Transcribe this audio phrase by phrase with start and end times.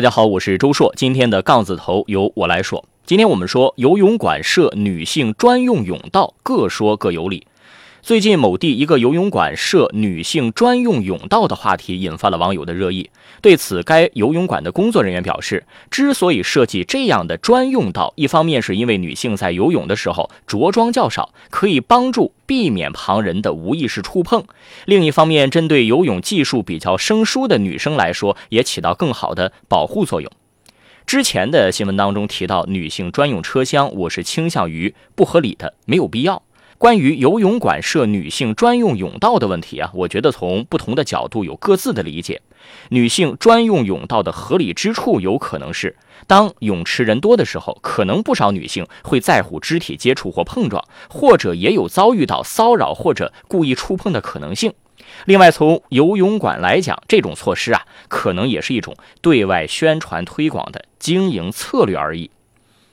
[0.00, 2.82] 大家好，我是周硕，今天的杠子头由我来说。
[3.04, 7.46] 今天我们说游泳馆设女性专用泳道，各说各有理。
[8.02, 13.10] 最近某地一个游泳馆设女性专用泳道的话题引发了网友的热议。
[13.42, 24.40] 对此，该游泳馆的工作人员表示，之所以设计这样的专用道，一方面是因为女性在游泳的时候着装较少，可以帮助避免旁人的无意识触碰；
[24.86, 30.30] 另一方面，针对游泳技术比较生疏的女生来说，也起到更好的保护作用。
[31.06, 36.42] 之前的新闻当中提到女性专用车厢，我是倾向于不合理的，没有必要。
[36.80, 42.40] 关于游泳馆设女性专用泳道的问题啊，我觉得从不同的角度有各自的理解。
[42.88, 45.94] 女性专用泳道的合理之处，有可能是
[46.26, 54.72] 当泳池人多的时候，可能不少女性会在乎肢体接触或碰撞，或者也有遭遇到骚扰或者故意触碰的可能性。
[55.26, 62.30] 另外，从游泳馆来讲，这种措施啊，可能也是一种对外宣传推广的经营策略而已。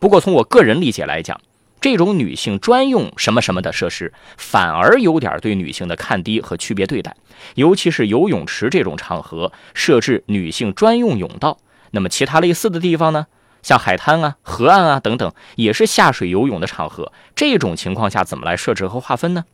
[0.00, 1.40] 不过，从我个人理解来讲，
[1.80, 7.16] 这种女性专用什么什么的设施，反而有点对女性的看低和区别对待。
[7.54, 11.58] 尤其是游泳池这种场合设置女性专用泳道，
[11.92, 13.26] 那么其他类似的地方呢？
[13.62, 17.12] 像海滩啊、河岸啊等等，也是下水游泳的场合。
[17.34, 19.44] 这种情况下怎么来设置和划分呢？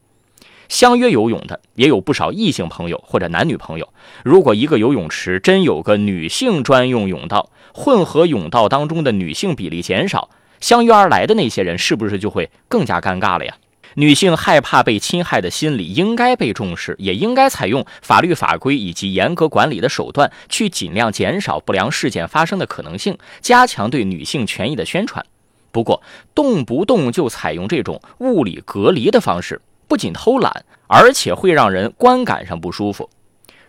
[0.68, 3.92] 相约游泳的也有不少异性朋友或者男女朋友。
[4.22, 10.30] 如果一个游泳池真有个女性专用泳道，混合泳道当中的女性比例减少。
[10.64, 13.54] 相约而来的那些人，是不是就会更加尴尬了呀？
[13.96, 25.22] 女性害怕被侵害的心理应该被重视，也应该采用法律法规以及严格管理的手段，去尽量减少不良事件发生的可能性，加强对女性权益的宣传。
[25.70, 26.02] 不过，
[26.34, 33.10] 动不动就采用这种物理隔离的方式，不仅偷懒，而且会让人观感上不舒服。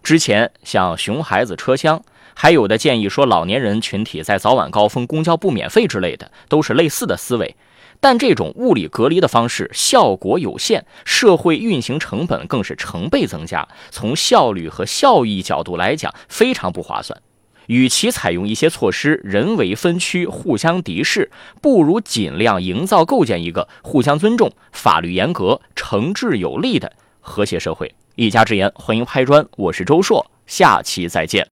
[0.05, 1.99] 之前像熊孩子车厢。
[2.35, 7.55] 还有的建议说，老年人群体在早晚高峰公交不免费之类的，都是类似的思维。
[7.99, 13.67] 但这种物理隔离的方式效果有限，社会运行成本更是成倍增加。
[13.89, 17.19] 从效率和效益角度来讲，非常不划算。
[17.65, 21.31] 与其采用一些措施人为分区、互相敌视，
[21.63, 26.93] 不如尽量营造构建一个互相尊重、法律严格、惩治有力的
[27.25, 27.91] 和谐社会。
[28.13, 31.43] 一家之言，欢迎拍砖，我是周硕，下期再见。